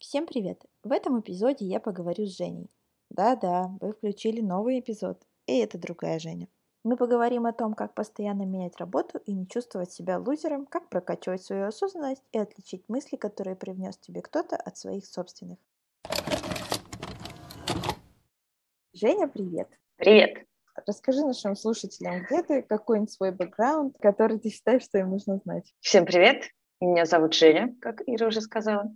[0.00, 0.64] Всем привет!
[0.82, 2.70] В этом эпизоде я поговорю с Женей.
[3.10, 6.48] Да-да, вы включили новый эпизод, и это другая Женя.
[6.84, 11.42] Мы поговорим о том, как постоянно менять работу и не чувствовать себя лузером, как прокачивать
[11.42, 15.58] свою осознанность и отличить мысли, которые привнес тебе кто-то от своих собственных.
[18.94, 19.68] Женя, привет!
[19.96, 20.46] Привет!
[20.86, 25.74] Расскажи нашим слушателям, где ты, какой-нибудь свой бэкграунд, который ты считаешь, что им нужно знать.
[25.80, 26.44] Всем привет!
[26.80, 28.90] Меня зовут Женя, как Ира уже сказала.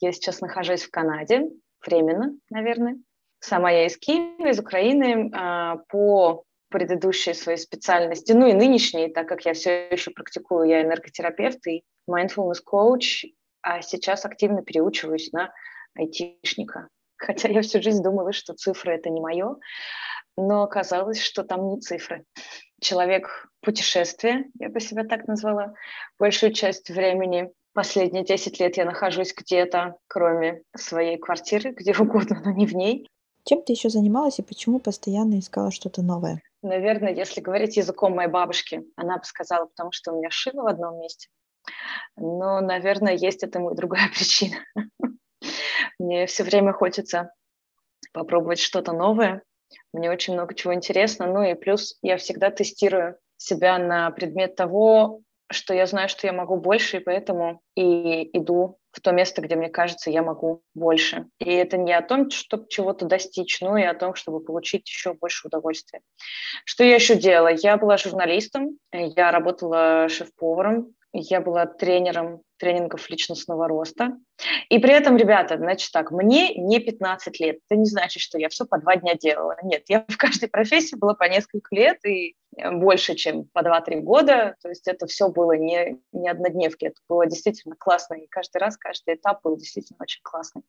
[0.00, 1.48] Я сейчас нахожусь в Канаде,
[1.84, 2.96] временно, наверное.
[3.40, 5.30] Сама я из Киева, из Украины.
[5.34, 10.82] А, по предыдущей своей специальности, ну и нынешней, так как я все еще практикую, я
[10.82, 13.24] энерготерапевт и mindfulness коуч,
[13.62, 15.52] а сейчас активно переучиваюсь на
[15.94, 16.88] айтишника.
[17.16, 19.56] Хотя я всю жизнь думала, что цифры это не мое,
[20.36, 22.24] но оказалось, что там не цифры.
[22.80, 25.74] Человек путешествия, я бы себя так назвала,
[26.18, 32.50] большую часть времени Последние 10 лет я нахожусь где-то, кроме своей квартиры, где угодно, но
[32.50, 33.06] не в ней.
[33.44, 36.42] Чем ты еще занималась и почему постоянно искала что-то новое?
[36.62, 40.66] Наверное, если говорить языком моей бабушки, она бы сказала, потому что у меня шило в
[40.66, 41.28] одном месте.
[42.16, 44.56] Но, наверное, есть этому и другая причина.
[46.00, 47.32] Мне все время хочется
[48.12, 49.42] попробовать что-то новое.
[49.92, 51.26] Мне очень много чего интересно.
[51.26, 56.32] Ну и плюс я всегда тестирую себя на предмет того, что я знаю, что я
[56.32, 61.26] могу больше, и поэтому и иду в то место, где мне кажется, я могу больше.
[61.38, 65.14] И это не о том, чтобы чего-то достичь, но и о том, чтобы получить еще
[65.14, 66.00] больше удовольствия.
[66.64, 67.48] Что я еще делала?
[67.48, 74.18] Я была журналистом, я работала шеф-поваром, я была тренером тренингов личностного роста.
[74.68, 77.58] И при этом, ребята, значит так, мне не 15 лет.
[77.68, 79.56] Это не значит, что я все по два дня делала.
[79.62, 84.00] Нет, я в каждой профессии была по несколько лет и э, больше, чем по 2-3
[84.00, 84.56] года.
[84.60, 86.86] То есть это все было не, не однодневки.
[86.86, 88.14] Это было действительно классно.
[88.14, 90.62] И каждый раз, каждый этап был действительно очень классный.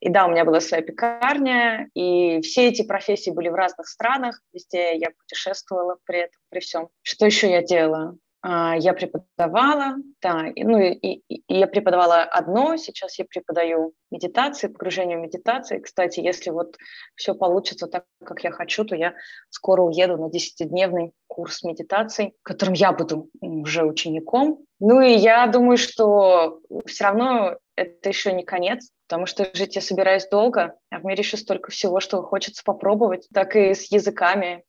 [0.00, 4.40] И да, у меня была своя пекарня, и все эти профессии были в разных странах.
[4.52, 6.88] Везде я путешествовала при этом, при всем.
[7.02, 8.16] Что еще я делала?
[8.42, 15.18] А, я преподавала, да, ну и, и, я преподавала одно, сейчас я преподаю медитации, погружение
[15.18, 15.78] в медитации.
[15.78, 16.76] Кстати, если вот
[17.16, 19.14] все получится так, как я хочу, то я
[19.50, 24.64] скоро уеду на 10-дневный курс медитаций, которым я буду уже учеником.
[24.78, 29.82] Ну и я думаю, что все равно это еще не конец, потому что жить я
[29.82, 34.64] собираюсь долго, а в мире еще столько всего, что хочется попробовать, так и с языками.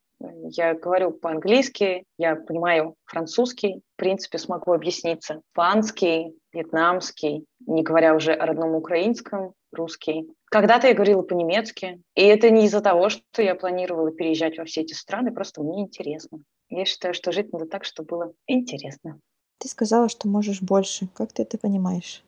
[0.49, 5.41] Я говорю по-английски, я понимаю французский, в принципе, смогу объясниться.
[5.51, 10.27] Испанский, вьетнамский, не говоря уже о родном украинском, русский.
[10.45, 14.81] Когда-то я говорила по-немецки, и это не из-за того, что я планировала переезжать во все
[14.81, 16.39] эти страны, просто мне интересно.
[16.69, 19.19] Я считаю, что жить надо так, чтобы было интересно.
[19.59, 21.07] Ты сказала, что можешь больше.
[21.13, 22.23] Как ты это понимаешь?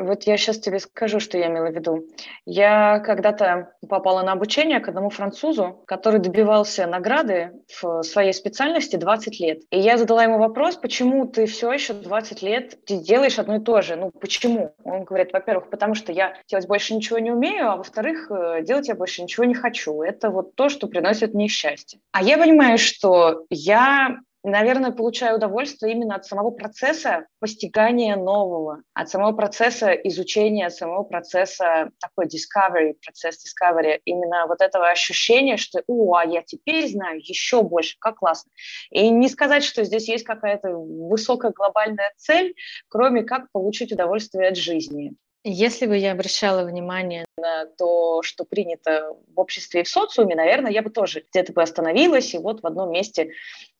[0.00, 2.06] Вот я сейчас тебе скажу, что я имела в виду.
[2.44, 9.40] Я когда-то попала на обучение к одному французу, который добивался награды в своей специальности 20
[9.40, 9.62] лет.
[9.70, 13.80] И я задала ему вопрос, почему ты все еще 20 лет делаешь одно и то
[13.82, 13.96] же?
[13.96, 14.74] Ну, почему?
[14.84, 18.88] Он говорит, во-первых, потому что я делать больше ничего не умею, а во-вторых, э, делать
[18.88, 20.02] я больше ничего не хочу.
[20.02, 22.00] Это вот то, что приносит мне счастье.
[22.12, 29.08] А я понимаю, что я наверное, получаю удовольствие именно от самого процесса постигания нового, от
[29.08, 35.82] самого процесса изучения, от самого процесса такой discovery, процесс discovery, именно вот этого ощущения, что,
[35.88, 38.50] о, а я теперь знаю еще больше, как классно.
[38.90, 42.54] И не сказать, что здесь есть какая-то высокая глобальная цель,
[42.88, 45.16] кроме как получить удовольствие от жизни.
[45.48, 50.72] Если бы я обращала внимание на то, что принято в обществе и в социуме, наверное,
[50.72, 53.30] я бы тоже где-то бы остановилась и вот в одном месте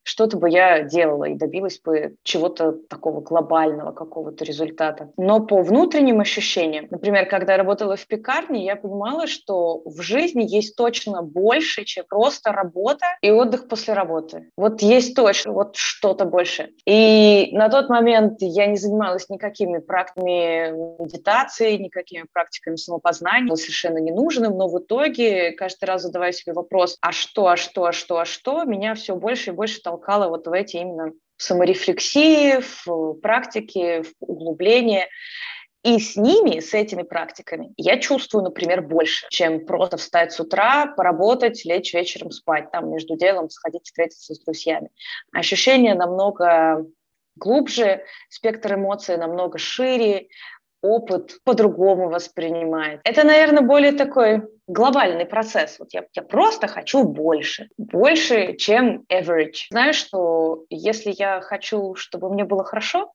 [0.07, 5.11] что-то бы я делала и добилась бы чего-то такого глобального, какого-то результата.
[5.17, 10.45] Но по внутренним ощущениям, например, когда я работала в пекарне, я понимала, что в жизни
[10.47, 14.51] есть точно больше, чем просто работа и отдых после работы.
[14.57, 16.71] Вот есть точно вот что-то больше.
[16.85, 23.99] И на тот момент я не занималась никакими практиками медитации, никакими практиками самопознания, был совершенно
[23.99, 28.19] ненужным, но в итоге каждый раз задавая себе вопрос, а что, а что, а что,
[28.19, 33.15] а что, меня все больше и больше толкало толкала вот в эти именно саморефлексии, в
[33.21, 35.09] практике, в углубление.
[35.83, 40.87] И с ними, с этими практиками, я чувствую, например, больше, чем просто встать с утра,
[40.97, 44.91] поработать, лечь вечером спать, там между делом сходить встретиться с друзьями.
[45.33, 46.85] Ощущения намного
[47.37, 50.27] глубже, спектр эмоций намного шире,
[50.83, 53.01] опыт по-другому воспринимает.
[53.05, 55.79] Это, наверное, более такой глобальный процесс.
[55.79, 57.69] Вот я, я просто хочу больше.
[57.77, 59.69] Больше, чем average.
[59.71, 63.13] Знаю, что если я хочу, чтобы мне было хорошо,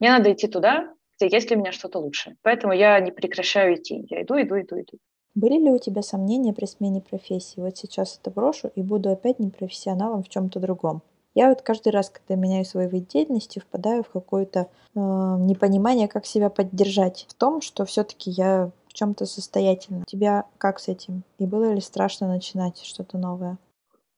[0.00, 2.36] мне надо идти туда, где есть для меня что-то лучшее.
[2.42, 4.06] Поэтому я не прекращаю идти.
[4.10, 4.98] Я иду, иду, иду, иду.
[5.34, 7.60] Были ли у тебя сомнения при смене профессии?
[7.60, 11.02] Вот сейчас это брошу и буду опять непрофессионалом в чем-то другом.
[11.34, 16.26] Я вот каждый раз, когда меняю свой вид деятельности, впадаю в какое-то э, непонимание, как
[16.26, 20.02] себя поддержать в том, что все-таки я в чем-то состоятельна.
[20.02, 21.24] У тебя как с этим?
[21.38, 23.58] И было ли страшно начинать что-то новое?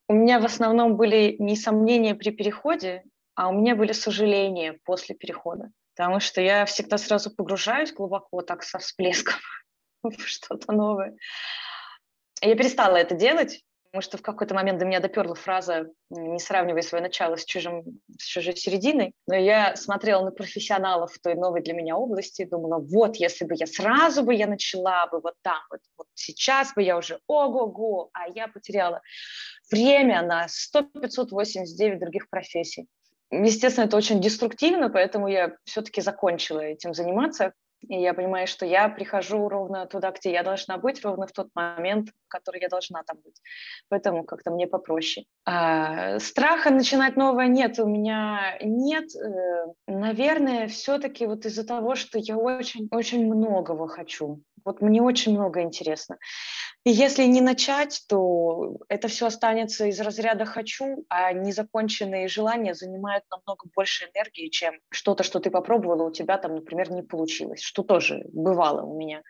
[0.07, 3.03] У меня в основном были не сомнения при переходе,
[3.35, 5.71] а у меня были сожаления после перехода.
[5.97, 9.41] Потому что я всегда сразу погружаюсь глубоко, так со всплеском
[10.03, 11.17] в что-то новое.
[12.43, 13.65] Я перестала это делать,
[13.97, 17.83] потому что в какой-то момент до меня доперла фраза «не сравнивай свое начало с, чужим,
[18.19, 19.15] с чужой серединой».
[19.27, 23.47] Но я смотрела на профессионалов в той новой для меня области и думала, вот, если
[23.47, 27.21] бы я сразу бы я начала бы вот там, вот, вот сейчас бы я уже
[27.27, 29.01] ого-го, а я потеряла
[29.71, 32.89] время на 100-589 других профессий.
[33.31, 37.55] Естественно, это очень деструктивно, поэтому я все-таки закончила этим заниматься.
[37.89, 41.49] И я понимаю, что я прихожу ровно туда, где я должна быть, ровно в тот
[41.55, 43.41] момент, в который я должна там быть.
[43.89, 45.27] Поэтому как-то мне попроще.
[45.45, 49.15] А, страха начинать новое нет, у меня нет.
[49.15, 54.43] Э, наверное, все-таки вот из-за того, что я очень, очень многого хочу.
[54.67, 56.19] Вот мне очень много интересно.
[56.85, 63.25] И если не начать, то это все останется из разряда «хочу», а незаконченные желания занимают
[63.31, 67.85] намного больше энергии, чем что-то, что ты попробовала, у тебя там, например, не получилось, что
[67.85, 69.23] тоже бывало у меня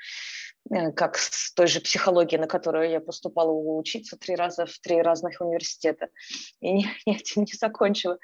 [0.70, 5.02] э, как с той же психологией, на которую я поступала учиться три раза в три
[5.02, 6.08] разных университета,
[6.60, 8.18] и не, не, не закончила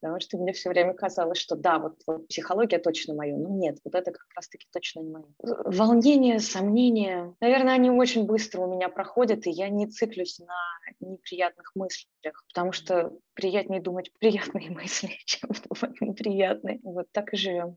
[0.00, 3.78] потому что мне все время казалось, что да, вот, вот психология точно мое, но нет,
[3.84, 5.24] вот это как раз-таки точно не мое.
[5.38, 11.72] Волнение, сомнения, наверное, они очень быстро у меня проходят, и я не циклюсь на неприятных
[11.74, 16.80] мыслях, потому что приятнее думать приятные мысли, чем думать неприятные.
[16.82, 17.76] Вот так и живем.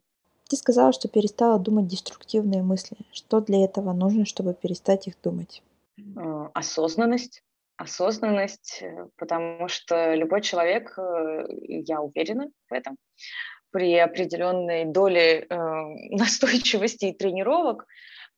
[0.50, 2.98] Ты сказала, что перестала думать деструктивные мысли.
[3.12, 5.64] Что для этого нужно, чтобы перестать их думать?
[6.16, 7.44] А, осознанность
[7.78, 12.98] осознанность, э, потому что любой человек, э, я уверена в этом,
[13.72, 15.56] при определенной доле э,
[16.12, 17.86] настойчивости и тренировок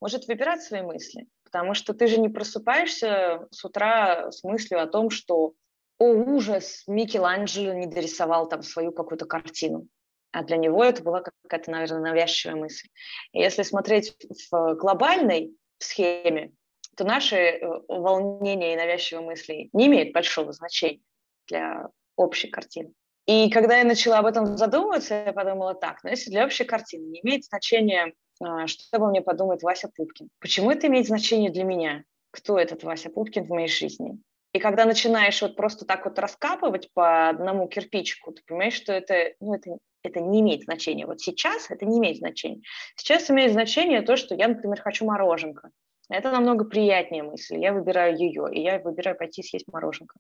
[0.02, 1.28] может выбирать свои мысли.
[1.44, 5.54] Потому что ты же не просыпаешься с утра с мыслью о том, что
[5.98, 9.88] «О, ужас, Микеланджело не дорисовал там свою какую-то картину».
[10.32, 12.90] А для него это была какая-то, наверное, навязчивая мысль.
[13.32, 14.18] И если смотреть
[14.52, 16.52] в глобальной схеме,
[16.96, 21.02] то наши э, волнения и навязчивые мысли не имеют большого значения
[21.48, 22.94] для общей картины.
[23.26, 27.06] И когда я начала об этом задумываться, я подумала так, ну если для общей картины
[27.06, 31.64] не имеет значения, а, что обо мне подумает Вася Пупкин, почему это имеет значение для
[31.64, 32.04] меня?
[32.32, 34.20] Кто этот Вася Пупкин в моей жизни?
[34.54, 39.34] И когда начинаешь вот просто так вот раскапывать по одному кирпичику, ты понимаешь, что это,
[39.42, 41.06] ну, это, это не имеет значения.
[41.06, 42.62] Вот сейчас это не имеет значения.
[42.96, 45.72] Сейчас имеет значение то, что я, например, хочу мороженка.
[46.10, 47.58] Это намного приятнее мысль.
[47.58, 50.20] Я выбираю ее, и я выбираю пойти съесть мороженка,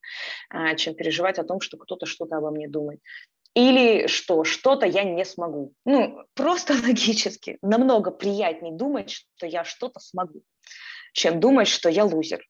[0.49, 3.01] а, чем переживать о том, что кто-то что-то обо мне думает.
[3.53, 5.73] Или что, что-то я не смогу.
[5.85, 7.57] Ну, просто логически.
[7.61, 10.43] Намного приятнее думать, что я что-то смогу,
[11.13, 12.45] чем думать, что я лузер.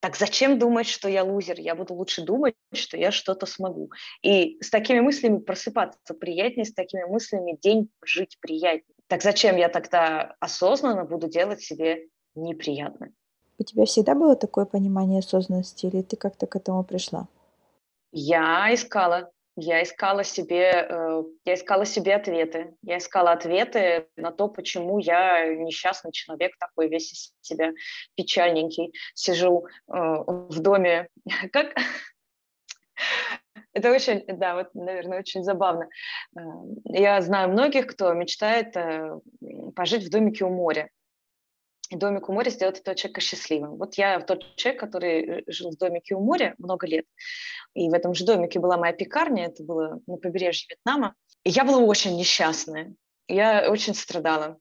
[0.00, 1.58] Так зачем думать, что я лузер?
[1.58, 3.90] Я буду лучше думать, что я что-то смогу.
[4.22, 8.94] И с такими мыслями просыпаться приятнее, с такими мыслями день жить приятнее.
[9.08, 12.06] Так зачем я тогда осознанно буду делать себе
[12.42, 13.12] неприятно.
[13.58, 17.26] У тебя всегда было такое понимание осознанности, или ты как-то к этому пришла?
[18.12, 19.30] Я искала.
[19.60, 22.76] Я искала себе, э, я искала себе ответы.
[22.82, 27.72] Я искала ответы на то, почему я несчастный человек, такой весь из себя
[28.14, 31.08] печальненький, сижу э, в доме.
[31.52, 31.74] Как?
[33.72, 35.88] Это очень, да, вот, наверное, очень забавно.
[36.36, 36.40] Э,
[36.84, 38.76] я знаю многих, кто мечтает
[39.74, 40.88] пожить в домике у моря
[41.90, 43.76] домик у моря сделать этого человека счастливым.
[43.76, 47.06] Вот я тот человек, который э, жил в домике у моря много лет,
[47.74, 51.14] и в этом же домике была моя пекарня, это было на побережье Вьетнама,
[51.44, 52.94] и я была очень несчастная,
[53.26, 54.58] я очень страдала.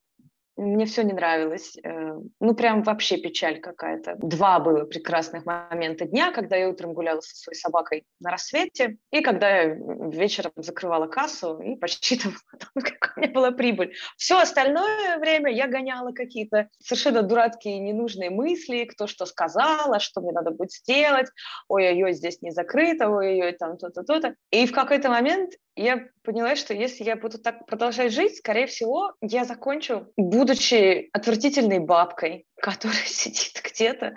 [0.58, 1.78] Мне все не нравилось.
[1.84, 4.16] Э, ну, прям вообще печаль какая-то.
[4.18, 9.22] Два было прекрасных момента дня, когда я утром гуляла со своей собакой на рассвете, и
[9.22, 9.76] когда я
[10.12, 12.38] вечером закрывала кассу и подсчитывала,
[12.74, 13.94] какая у меня была прибыль.
[14.18, 20.22] Все остальное время я гоняла какие-то совершенно дурацкие ненужные мысли, кто что сказал, а что
[20.22, 21.28] мне надо будет сделать,
[21.68, 24.34] ой-ой-ой, здесь не закрыто, ой-ой-ой, там то-то, то-то.
[24.50, 29.13] И в какой-то момент я поняла, что если я буду так продолжать жить, скорее всего,
[29.22, 34.15] я закончу, будучи отвратительной бабкой, которая сидит где-то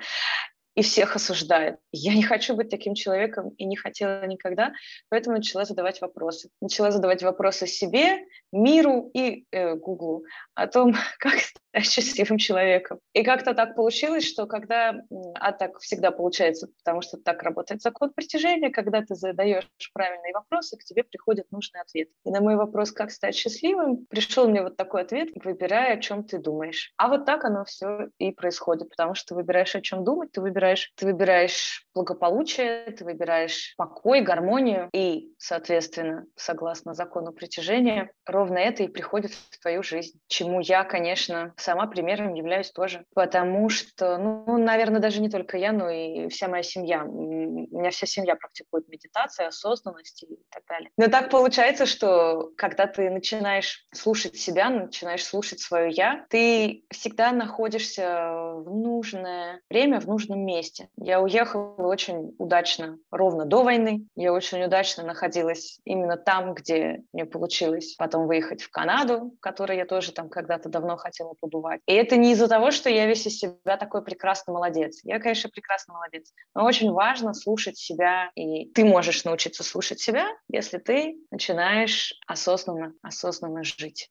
[0.74, 1.78] и всех осуждает.
[1.92, 4.72] Я не хочу быть таким человеком и не хотела никогда,
[5.08, 6.50] поэтому начала задавать вопросы.
[6.60, 10.24] Начала задавать вопросы себе, миру и э, Гуглу
[10.54, 12.98] о том, как стать счастливым человеком.
[13.12, 14.94] И как-то так получилось, что когда,
[15.34, 20.76] а так всегда получается, потому что так работает закон притяжения, когда ты задаешь правильные вопросы,
[20.76, 22.08] к тебе приходит нужный ответ.
[22.24, 26.24] И на мой вопрос, как стать счастливым, пришел мне вот такой ответ, выбирай, о чем
[26.24, 26.92] ты думаешь.
[26.96, 30.59] А вот так оно все и происходит, потому что выбираешь, о чем думать, ты выбираешь,
[30.96, 38.88] ты выбираешь благополучие, ты выбираешь покой, гармонию, и, соответственно, согласно закону притяжения, ровно это и
[38.88, 45.00] приходит в твою жизнь, чему я, конечно, сама примером являюсь тоже, потому что, ну, наверное,
[45.00, 47.04] даже не только я, но и вся моя семья.
[47.04, 50.90] У меня вся семья практикует медитацию, осознанность и так далее.
[50.96, 57.32] Но так получается, что когда ты начинаешь слушать себя, начинаешь слушать свое «я», ты всегда
[57.32, 60.88] находишься в нужное время, в нужном месте.
[60.96, 64.06] Я уехала очень удачно, ровно до войны.
[64.16, 69.76] Я очень удачно находилась именно там, где мне получилось потом выехать в Канаду, в которой
[69.76, 71.80] я тоже там когда-то давно хотела побывать.
[71.86, 75.00] И это не из-за того, что я весь из себя такой прекрасный молодец.
[75.04, 76.32] Я, конечно, прекрасный молодец.
[76.54, 82.94] Но очень важно слушать себя, и ты можешь научиться слушать себя, если ты начинаешь осознанно,
[83.02, 84.10] осознанно жить.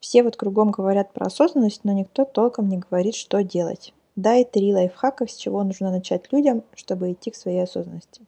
[0.00, 3.92] Все вот кругом говорят про осознанность, но никто толком не говорит, что делать.
[4.18, 8.26] Дай три лайфхака, с чего нужно начать людям, чтобы идти к своей осознанности.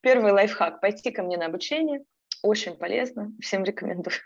[0.00, 2.02] Первый лайфхак– пойти ко мне на обучение.
[2.42, 4.16] Очень полезно, всем рекомендую.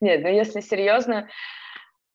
[0.00, 1.28] Нет, ну если серьезно,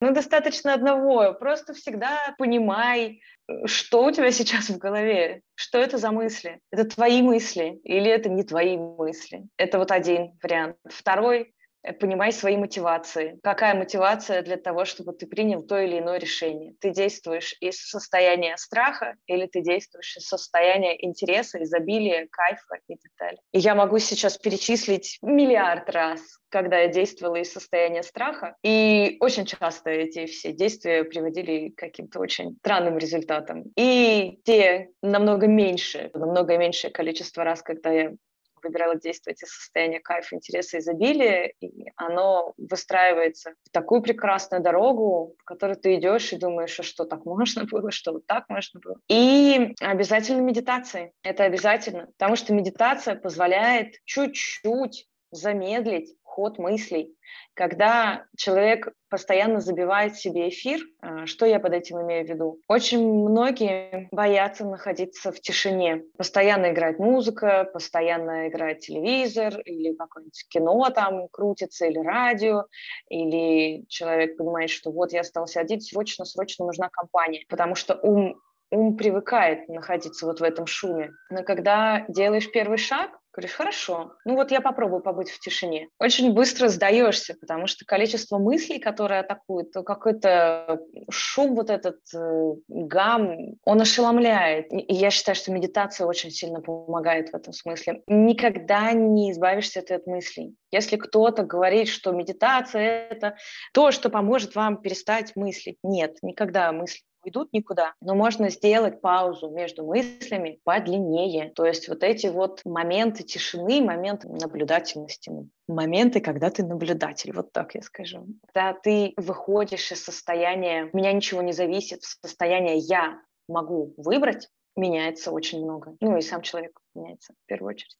[0.00, 1.34] ну, достаточно одного.
[1.34, 3.20] Просто всегда понимай,
[3.66, 6.60] что у тебя сейчас в голове, что это за мысли.
[6.70, 9.42] Это твои мысли или это не твои мысли.
[9.58, 10.78] Это вот один вариант.
[10.88, 11.54] Второй
[12.00, 13.38] понимай свои мотивации.
[13.42, 16.74] Какая мотивация для того, чтобы ты принял то или иное решение?
[16.80, 23.12] Ты действуешь из состояния страха или ты действуешь из состояния интереса, изобилия, кайфа и так
[23.18, 23.40] далее.
[23.52, 29.44] И я могу сейчас перечислить миллиард раз, когда я действовала из состояния страха, и очень
[29.44, 33.64] часто эти все действия приводили к каким-то очень странным результатам.
[33.76, 38.12] И те намного меньше, намного меньшее количество раз, когда я
[38.62, 45.44] выбирала действовать из состояния кайфа, интереса, изобилия, и оно выстраивается в такую прекрасную дорогу, в
[45.44, 48.96] которой ты идешь и думаешь, а что так можно было, что вот так можно было.
[49.08, 51.12] И обязательно медитации.
[51.22, 57.16] Это обязательно, потому что медитация позволяет чуть-чуть замедлить ход мыслей.
[57.54, 62.60] Когда человек постоянно забивает себе эфир, а, что я под этим имею в виду?
[62.68, 66.04] Очень многие боятся находиться в тишине.
[66.16, 72.66] Постоянно играет музыка, постоянно играет телевизор, или какое-нибудь кино там крутится, или радио,
[73.08, 78.40] или человек понимает, что вот я остался один, срочно, срочно нужна компания, потому что ум
[78.70, 81.12] ум привыкает находиться вот в этом шуме.
[81.30, 85.90] Но когда делаешь первый шаг, Говоришь, хорошо, ну вот я попробую побыть в тишине.
[86.00, 92.54] Очень быстро сдаешься, потому что количество мыслей, которые атакуют, то какой-то шум вот этот, э,
[92.66, 94.72] гам, он ошеломляет.
[94.72, 98.02] И я считаю, что медитация очень сильно помогает в этом смысле.
[98.08, 100.56] Никогда не избавишься ты от мыслей.
[100.72, 103.36] Если кто-то говорит, что медитация– это
[103.72, 109.50] то, что поможет вам перестать мыслить, нет, никогда мысли уйдут никуда, но можно сделать паузу
[109.50, 111.50] между мыслями подлиннее.
[111.50, 115.30] То есть вот эти вот моменты тишины, моменты наблюдательности,
[115.68, 118.26] моменты, когда ты наблюдатель, вот так я скажу.
[118.46, 125.30] Когда ты выходишь из состояния «меня ничего не зависит» в состояние «я могу выбрать», меняется
[125.32, 125.96] очень много.
[126.00, 127.96] Ну и сам человек меняется в первую очередь.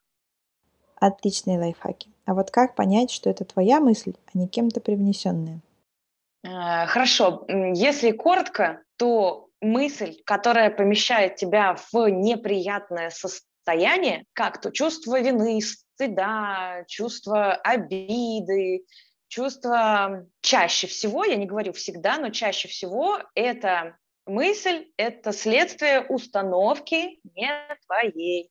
[0.96, 2.10] Отличные лайфхаки.
[2.24, 5.60] А вот как понять, что это твоя мысль, а не кем-то привнесенная?
[6.44, 7.46] А, хорошо.
[7.48, 16.84] Если коротко, то мысль, которая помещает тебя в неприятное состояние, как то чувство вины, стыда,
[16.86, 18.84] чувство обиды,
[19.28, 27.20] чувство чаще всего, я не говорю всегда, но чаще всего это мысль, это следствие установки
[27.34, 28.50] не твоей.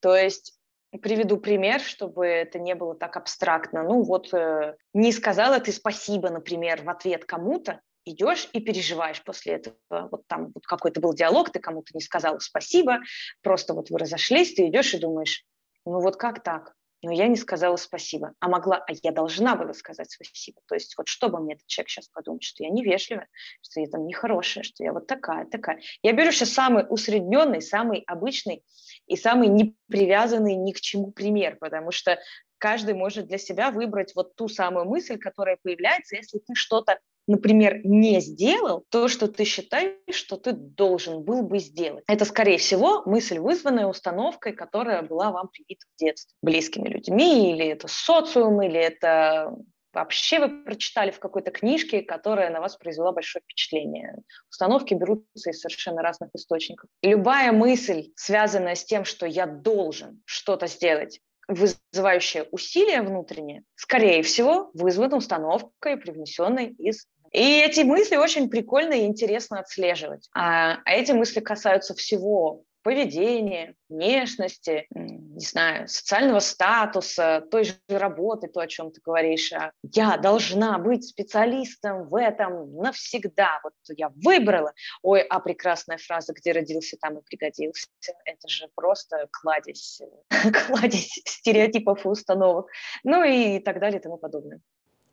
[0.00, 0.59] То есть
[1.02, 3.84] Приведу пример, чтобы это не было так абстрактно.
[3.84, 9.54] Ну вот э, не сказала ты спасибо, например, в ответ кому-то, идешь и переживаешь после
[9.54, 9.76] этого.
[9.88, 12.98] Вот там вот какой-то был диалог, ты кому-то не сказала спасибо,
[13.42, 15.44] просто вот вы разошлись, ты идешь и думаешь,
[15.84, 16.74] ну вот как так?
[17.02, 20.60] но я не сказала спасибо, а могла, а я должна была сказать спасибо.
[20.66, 23.28] То есть вот что бы мне этот человек сейчас подумал, что я невежливая,
[23.62, 25.80] что я там нехорошая, что я вот такая, такая.
[26.02, 28.64] Я беру сейчас самый усредненный, самый обычный
[29.10, 32.18] и самый не привязанный ни к чему пример, потому что
[32.58, 37.80] каждый может для себя выбрать вот ту самую мысль, которая появляется, если ты что-то например,
[37.84, 42.02] не сделал то, что ты считаешь, что ты должен был бы сделать.
[42.08, 47.66] Это, скорее всего, мысль, вызванная установкой, которая была вам привита в детстве близкими людьми, или
[47.66, 49.54] это социум, или это
[49.92, 54.16] вообще вы прочитали в какой-то книжке, которая на вас произвела большое впечатление.
[54.50, 56.88] Установки берутся из совершенно разных источников.
[57.02, 64.70] Любая мысль, связанная с тем, что я должен что-то сделать, вызывающая усилия внутренние, скорее всего,
[64.74, 70.28] вызвана установкой, привнесенной из и эти мысли очень прикольно и интересно отслеживать.
[70.34, 78.48] А, а эти мысли касаются всего поведения, внешности, не знаю, социального статуса, той же работы,
[78.48, 79.52] то, о чем ты говоришь.
[79.52, 83.60] А я должна быть специалистом в этом навсегда.
[83.62, 84.72] Вот я выбрала.
[85.02, 87.88] Ой, а прекрасная фраза, где родился, там и пригодился.
[88.24, 90.00] Это же просто кладезь,
[90.66, 92.68] кладезь стереотипов и установок.
[93.04, 94.60] Ну и так далее и тому подобное.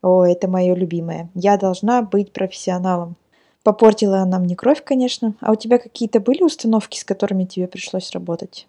[0.02, 1.30] О, это мое любимое.
[1.34, 3.16] Я должна быть профессионалом.
[3.64, 5.34] Попортила она мне кровь, конечно.
[5.40, 8.66] А у тебя какие-то были установки, с которыми тебе пришлось работать?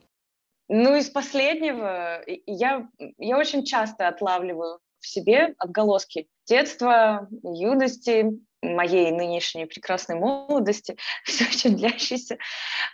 [0.68, 9.66] Ну, из последнего я, я очень часто отлавливаю в себе отголоски детства, юности, моей нынешней
[9.66, 12.38] прекрасной молодости, все еще длящейся.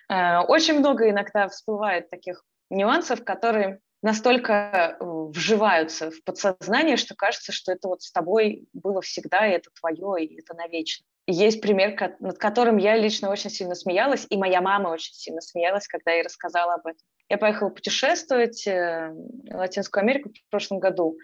[0.09, 7.71] Э, очень много иногда всплывает таких нюансов, которые настолько вживаются в подсознание, что кажется, что
[7.71, 11.05] это вот с тобой было всегда, и это твое, и это навечно.
[11.27, 15.87] Есть пример, над которым я лично очень сильно смеялась, и моя мама очень сильно смеялась,
[15.87, 17.01] когда я рассказала об этом.
[17.29, 21.17] Я поехала путешествовать э, в Латинскую Америку в прошлом году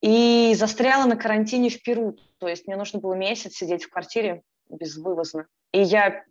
[0.00, 2.16] и застряла на карантине в Перу.
[2.38, 5.48] То есть мне нужно было месяц сидеть в квартире безвывозно.
[5.72, 6.22] И я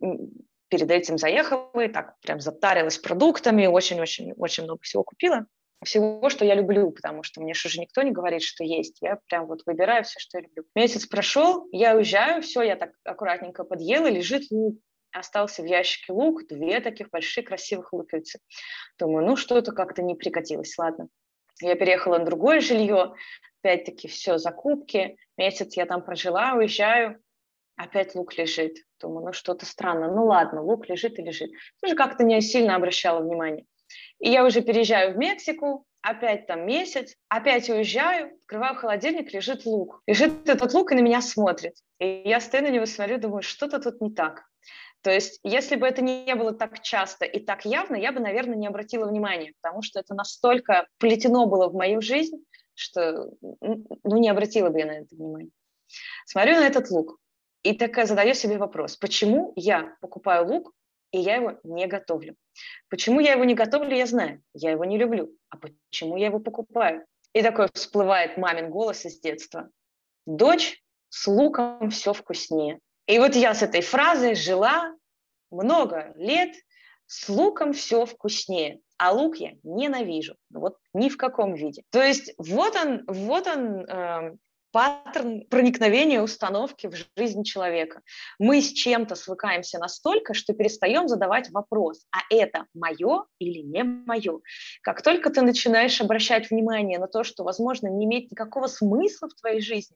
[0.70, 5.46] перед этим заехала и так прям затарилась продуктами, очень-очень-очень много всего купила
[5.86, 8.98] всего, что я люблю, потому что мне же никто не говорит, что есть.
[9.02, 10.66] Я прям вот выбираю все, что я люблю.
[10.76, 14.80] Месяц прошел, я уезжаю, все, я так аккуратненько подъела, лежит лук.
[15.12, 18.40] Остался в ящике лук, две таких большие красивых луковицы.
[19.00, 21.08] Думаю, ну что-то как-то не прикатилось, ладно.
[21.62, 23.14] Я переехала на другое жилье,
[23.62, 25.18] опять-таки все, закупки.
[25.38, 27.20] Месяц я там прожила, уезжаю,
[27.76, 28.78] опять лук лежит.
[29.00, 30.14] Думаю, ну что-то странно.
[30.14, 31.52] Ну ладно, лук лежит и лежит.
[31.82, 33.66] Тоже как-то не сильно обращала внимание.
[34.20, 40.02] И я уже переезжаю в Мексику, опять там месяц, опять уезжаю, открываю холодильник, лежит лук.
[40.08, 41.76] Лежит этот лук и на меня смотрит.
[42.00, 44.44] И я стою на него, смотрю, думаю, что-то тут не так.
[45.02, 48.56] То есть, если бы это не было так часто и так явно, я бы, наверное,
[48.56, 54.30] не обратила внимания, потому что это настолько плетено было в мою жизнь, что ну, не
[54.30, 55.52] обратила бы я на это внимание.
[56.26, 57.18] Смотрю на этот лук
[57.64, 60.74] и такая задаю себе вопрос, почему я покупаю лук,
[61.12, 62.36] и я его не готовлю.
[62.90, 64.42] Почему я его не готовлю, я знаю.
[64.54, 65.32] Я его не люблю.
[65.50, 67.06] А почему я его покупаю?
[67.34, 69.70] И такой всплывает мамин голос из детства.
[70.26, 72.80] Дочь, с луком все вкуснее.
[73.06, 74.94] И вот я с этой фразой жила
[75.50, 76.56] много лет,
[77.06, 80.36] с луком все вкуснее, а лук я ненавижу.
[80.50, 81.84] Вот ни в каком виде.
[81.92, 84.36] То есть вот он, вот он э,
[84.72, 88.02] паттерн проникновения установки в жизнь человека.
[88.40, 94.40] Мы с чем-то свыкаемся настолько, что перестаем задавать вопрос, а это мое или не мое.
[94.82, 99.36] Как только ты начинаешь обращать внимание на то, что, возможно, не имеет никакого смысла в
[99.36, 99.96] твоей жизни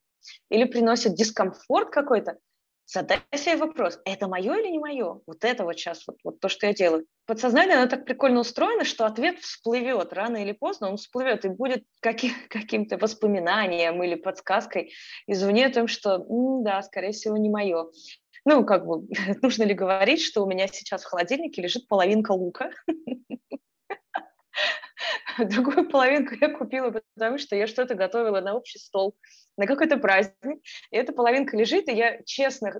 [0.50, 2.38] или приносит дискомфорт какой-то,
[2.94, 5.22] Задай себе вопрос, это мое или не мое?
[5.26, 7.06] Вот это вот сейчас, вот, вот то, что я делаю.
[7.26, 11.86] Подсознание, оно так прикольно устроено, что ответ всплывет рано или поздно, он всплывет и будет
[12.02, 14.92] каким, каким-то воспоминанием или подсказкой
[15.26, 16.26] извне о том, что,
[16.64, 17.90] да, скорее всего, не мое.
[18.44, 19.08] Ну, как бы,
[19.42, 22.72] нужно ли говорить, что у меня сейчас в холодильнике лежит половинка лука?
[25.38, 29.17] Другую половинку я купила, потому что я что-то готовила на общий стол
[29.58, 32.74] на какой-то праздник, и эта половинка лежит, и я честно,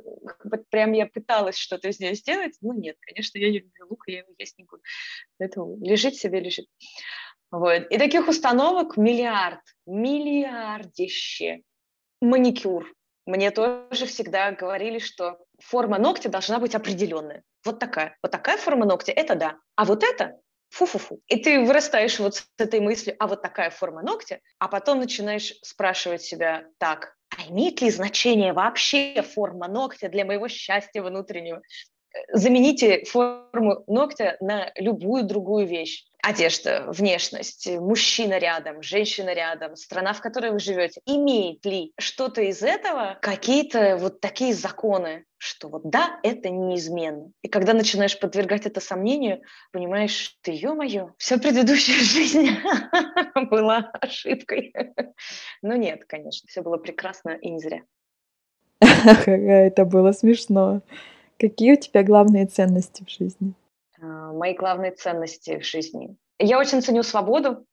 [0.70, 4.20] прям я пыталась что-то из нее сделать, ну нет, конечно, я не люблю лук, я
[4.20, 4.82] его есть не буду.
[5.38, 6.68] Поэтому лежит себе, лежит.
[7.52, 7.84] Вот.
[7.90, 11.62] И таких установок миллиард, миллиардище.
[12.22, 12.94] Маникюр.
[13.26, 17.44] Мне тоже всегда говорили, что форма ногтя должна быть определенная.
[17.66, 18.18] Вот такая.
[18.24, 19.58] Вот такая форма ногтя– это да.
[19.76, 20.40] А вот это
[20.72, 21.22] фу-фу-фу.
[21.28, 25.54] И ты вырастаешь вот с этой мыслью, а вот такая форма ногтя, а потом начинаешь
[25.62, 31.62] спрашивать себя, так, а имеет ли значение вообще форма ногтя для моего счастья внутреннего?
[32.34, 40.22] Замените форму ногтя на любую другую вещь одежда, внешность, мужчина рядом, женщина рядом, страна, в
[40.22, 46.20] которой вы живете, имеет ли что-то из этого какие-то вот такие законы, что вот да,
[46.22, 47.32] это неизменно.
[47.42, 52.50] И когда начинаешь подвергать это сомнению, понимаешь, ты, ё-моё, вся предыдущая жизнь
[53.50, 54.74] была ошибкой.
[55.62, 57.82] Но нет, конечно, все было прекрасно и не зря.
[58.82, 60.82] Это было смешно.
[61.42, 63.56] Какие у тебя главные ценности в жизни?
[64.00, 66.16] А, мои главные ценности в жизни.
[66.38, 67.66] Я очень ценю свободу,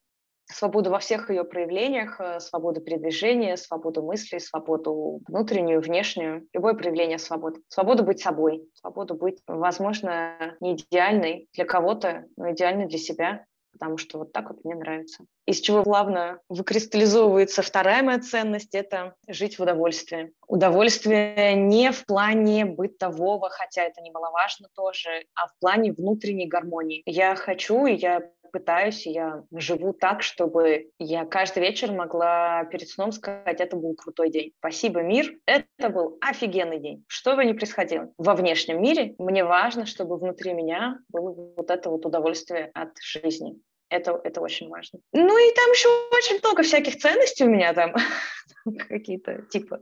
[0.47, 7.19] свободу во всех ее проявлениях, э, свободу передвижения, свободу мысли, свободу внутреннюю, внешнюю, любое проявление
[7.19, 7.61] свободы.
[7.69, 13.99] Свободу быть собой, свободу быть, возможно, не идеальной для кого-то, но идеальной для себя, потому
[13.99, 15.25] что вот так вот мне нравится.
[15.47, 20.33] Из чего плавно выкристаллизовывается вторая моя ценность– это жить в удовольствии.
[20.47, 27.03] Удовольствие не в плане бытового, хотя это немаловажно тоже, а в плане внутренней гармонии.
[27.07, 33.13] Я хочу, и я пытаюсь, я живу так, чтобы я каждый вечер могла перед сном
[33.13, 34.53] сказать, это был крутой день.
[34.59, 37.05] Спасибо, мир, это был офигенный день.
[37.07, 41.91] Что бы ни происходило во внешнем мире, мне важно, чтобы внутри меня было вот это
[41.91, 43.61] вот удовольствие от жизни.
[43.91, 45.01] Это, это очень важно.
[45.13, 47.95] Ну и там еще очень много всяких ценностей у меня там.
[48.89, 49.81] Какие-то типа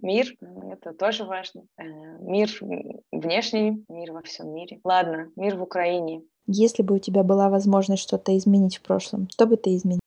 [0.00, 0.26] мир,
[0.70, 1.62] это тоже важно.
[1.78, 1.84] Э,
[2.20, 2.48] мир
[3.12, 4.80] внешний, мир во всем мире.
[4.84, 6.22] Ладно, мир в Украине.
[6.46, 10.00] Если бы у тебя была возможность что-то изменить в прошлом, что бы ты изменил?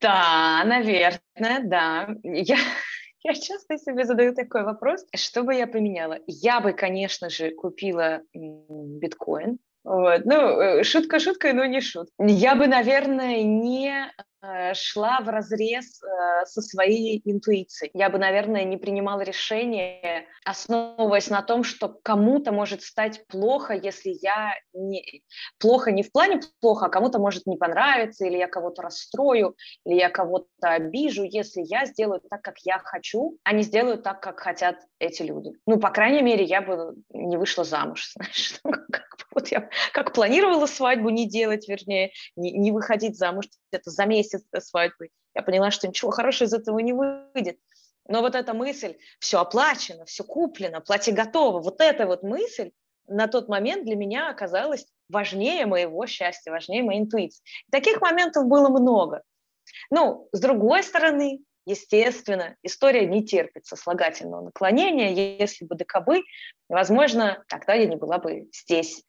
[0.00, 2.08] Да, наверное, да.
[2.22, 2.56] Я,
[3.24, 5.04] я часто себе задаю такой вопрос.
[5.14, 6.18] Что бы я поменяла?
[6.26, 9.58] Я бы, конечно же, купила биткоин.
[9.88, 10.26] Вот.
[10.26, 12.12] Ну, э, шутка шуткой, но не шутка.
[12.18, 17.90] Я бы, наверное, не Э, шла в разрез э, со своей интуицией.
[17.92, 24.16] Я бы, наверное, не принимала решение, основываясь на том, что кому-то может стать плохо, если
[24.22, 25.24] я не...
[25.58, 29.94] Плохо не в плане плохо, а кому-то может не понравиться, или я кого-то расстрою, или
[29.94, 34.38] я кого-то обижу, если я сделаю так, как я хочу, а не сделаю так, как
[34.38, 35.50] хотят эти люди.
[35.66, 38.60] Ну, по крайней мере, я бы не вышла замуж, знаешь,
[39.34, 44.42] вот я как планировала свадьбу не делать, вернее, не, не выходить замуж где-то за месяц
[44.52, 45.10] до свадьбы.
[45.34, 47.58] Я поняла, что ничего хорошего из этого не выйдет.
[48.06, 52.70] Но вот эта мысль, все оплачено, все куплено, платье готово, вот эта вот мысль
[53.06, 57.42] на тот момент для меня оказалась важнее моего счастья, важнее моей интуиции.
[57.70, 59.22] Таких моментов было много.
[59.90, 65.38] Ну, с другой стороны, естественно, история не терпит сослагательного наклонения.
[65.38, 66.24] Если бы ДКБ,
[66.68, 69.04] возможно, тогда я не была бы здесь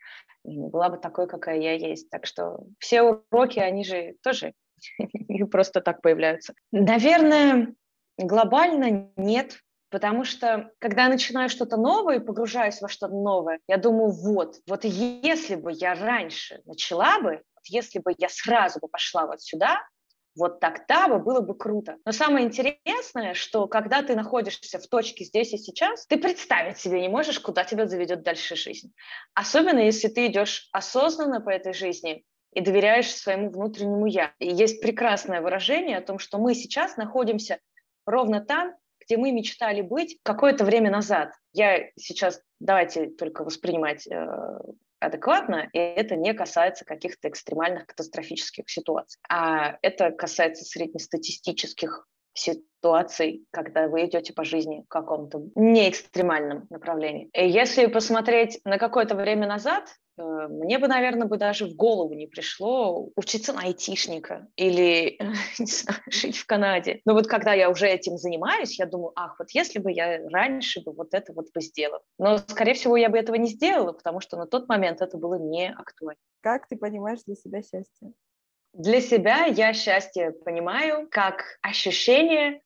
[0.55, 2.09] не была бы такой, какая я есть.
[2.09, 4.53] Так что все уроки, они же тоже
[5.51, 6.53] просто так появляются.
[6.71, 7.73] Наверное,
[8.17, 9.59] глобально нет,
[9.89, 14.57] потому что когда я начинаю что-то новое и погружаюсь во что-то новое, я думаю, вот,
[14.67, 19.81] вот если бы я раньше начала бы, если бы я сразу бы пошла вот сюда,
[20.39, 21.97] вот тогда бы было бы круто.
[22.05, 27.01] Но самое интересное, что когда ты находишься в точке здесь и сейчас, ты представить себе
[27.01, 28.93] не можешь, куда тебя заведет дальше жизнь.
[29.33, 32.23] Особенно если ты идешь осознанно по этой жизни
[32.53, 34.33] и доверяешь своему внутреннему «я».
[34.39, 37.59] И есть прекрасное выражение о том, что мы сейчас находимся
[38.05, 41.33] ровно там, где мы мечтали быть какое-то время назад.
[41.51, 44.25] Я сейчас, давайте только воспринимать э,
[44.99, 49.19] адекватно, и это не касается каких-то экстремальных катастрофических ситуаций.
[49.29, 52.07] А это касается среднестатистических
[52.39, 57.29] ситуаций, когда вы идете по жизни в каком-то неэкстремальном направлении.
[57.33, 62.13] И если посмотреть на какое-то время назад, э, мне бы, наверное, бы даже в голову
[62.13, 65.19] не пришло учиться на айтишника или
[65.59, 67.01] не знаю, жить в Канаде.
[67.05, 70.81] Но вот когда я уже этим занимаюсь, я думаю, ах, вот если бы я раньше
[70.81, 72.01] бы вот это вот бы сделала.
[72.17, 75.35] Но, скорее всего, я бы этого не сделала, потому что на тот момент это было
[75.35, 76.19] не актуально.
[76.41, 78.13] Как ты понимаешь для себя счастье?
[78.73, 82.61] Для себя я счастье понимаю как ощущение,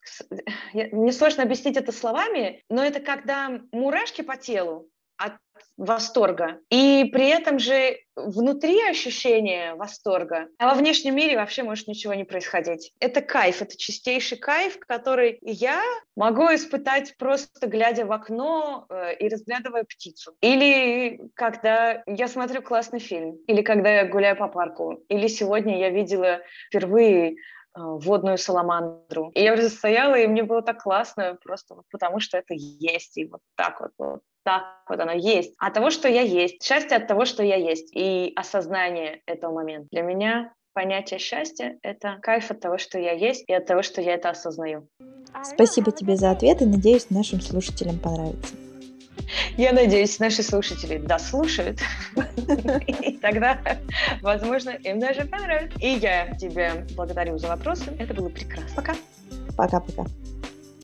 [0.74, 5.34] мне сложно объяснить это словами, но это когда мурашки по телу от
[5.78, 6.60] восторга.
[6.69, 12.23] И при этом же внутри ощущение восторга, а во внешнем мире вообще может ничего не
[12.23, 12.93] происходить.
[12.99, 15.82] Это кайф, это чистейший кайф, который я
[16.15, 20.36] могу испытать просто глядя в окно э, и разглядывая птицу.
[20.41, 25.89] Или когда я смотрю классный фильм, или когда я гуляю по парку, или сегодня я
[25.89, 27.36] видела впервые
[27.73, 29.32] а, водную саламандру.
[29.34, 33.17] И я уже стояла, и мне было так классно, просто вот потому что это есть,
[33.17, 35.53] и вот так вот, вот так вот оно есть.
[35.58, 36.63] От того, что я есть.
[36.63, 37.95] Счастье от того, что я есть.
[37.95, 39.88] И осознание этого момента.
[39.91, 44.01] Для меня понятие счастья— это кайф от того, что я есть, и от того, что
[44.01, 44.88] я это осознаю.
[45.43, 48.56] Спасибо тебе за ответ, и надеюсь, нашим слушателям понравится.
[49.58, 51.79] Я надеюсь, наши слушатели дослушают.
[52.88, 53.60] И тогда,
[54.21, 55.77] возможно, им даже понравится.
[55.79, 57.95] И я тебя благодарю за вопросы.
[57.99, 58.75] Это было прекрасно.
[58.75, 58.95] Пока.
[59.56, 60.06] Пока-пока.